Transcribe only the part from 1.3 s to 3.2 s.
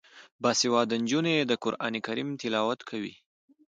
د قران کریم تلاوت کوي.